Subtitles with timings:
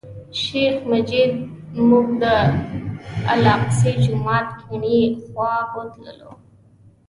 [0.41, 1.31] شیخ مجید
[1.87, 2.23] موږ د
[3.33, 6.31] الاقصی جومات کیڼې خوا ته بوتللو.